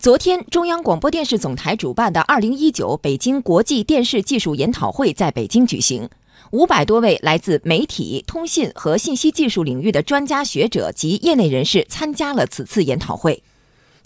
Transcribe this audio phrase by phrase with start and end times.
[0.00, 6.08] 昨天，中央广播电视总台主办的二零一九北京国际电视技术研讨会在北京举行，
[6.52, 13.42] 五百多位来自媒体、通信和信息技术领域的专家学者及业内人士参加了此次研讨会。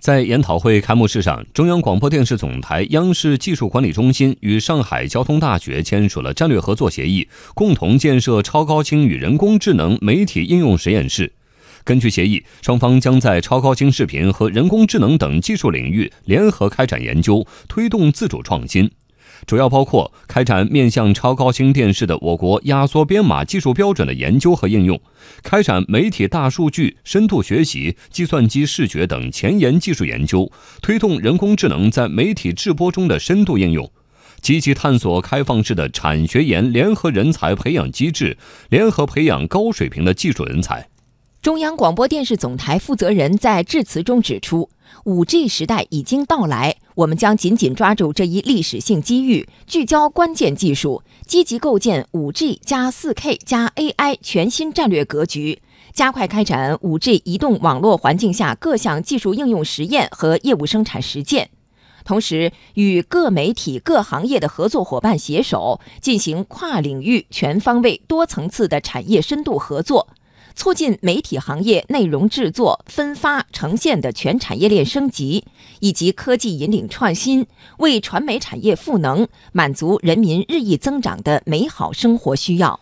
[0.00, 11.32] 在研讨会开幕式上，中央广播电视总台央视技术管理中心与上海交通大学签署了战略合作协议，共同建设超高清与人工智能媒体应用实验室。
[11.84, 18.90] 根据协议，双方将在超高清视频和人工智能等技术领域联合开展研究，推动自主创新。
[19.46, 24.98] 主要包括开展面向超高清电视的我国压缩编码技术标准的研究和应用，
[25.42, 33.90] 开展媒体大数据、深度学习、计算机视觉等前沿技术研究，推动人工智能在媒体制播中的深度应用，
[34.40, 38.38] 积极探索开放式的产学研联合人才培养机制，
[38.70, 40.88] 联合培养高水平的技术人才。
[41.44, 44.70] 中央广播电视总台负责人在致辞中指出
[45.04, 55.60] ，5G 时代已经到来，我们将紧紧抓住这一历史性机遇，聚焦关键技术，积极构建 5G 加 4K 加 AI 全新战略格局，
[55.92, 61.50] 加快开展 5G 移动网络环境下各项技术应用实验和业务生产实践。
[62.06, 70.08] 同时，与各媒体、各行业的合作伙伴携手，进行跨领域、全方位、多层次的产业深度合作。
[70.54, 75.44] 促进媒体行业内容制作、分发、呈现的全产业链升级，
[75.80, 77.46] 以及科技引领创新，
[77.78, 82.80] 为传媒产业赋能，满足人民日益增长的美好生活需要。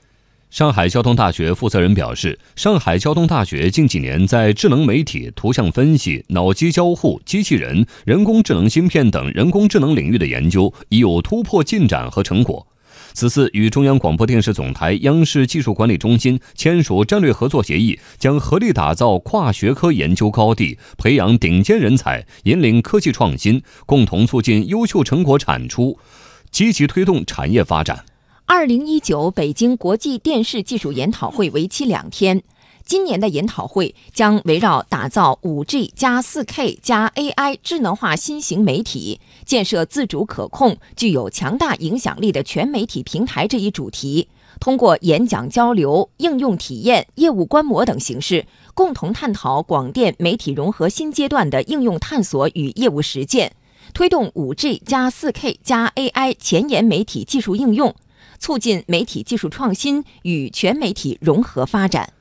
[0.50, 12.66] 上海交通大学负责人表示，上海交通大学近几年在智能媒体、图像分析、脑机交互、机器人、人工智能芯片等人工智能领域的研究已有突破进展和成果。
[13.12, 25.98] 此次与中央广播电视总台央视技术管理中心签署战略合作协议，将合力打造跨学科研究高地，培养顶尖人才，引领科技创新，共同促进优秀成果产出，
[26.50, 28.04] 积极推动产业发展。
[28.46, 32.42] 二零一九北京国际电视技术研讨会为期两天。
[32.92, 44.28] 今年的研讨会将围绕打造 5G 加 4K 加 AI 智能化新型媒体，建设自主可控、具有强大影响力的全媒体平台这一主题，
[44.60, 48.44] 通过演讲交流、应用体验、业务观摩等形式，
[48.74, 53.54] 共同探讨广电媒体融合新阶段的应用探索与业务实践，
[53.94, 57.94] 推动 5G 加 4K 加 AI 前沿媒体技术应用，
[58.38, 62.12] 促进媒体技术创新与全媒体融合发展。